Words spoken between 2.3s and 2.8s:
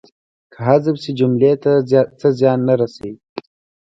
زیان نه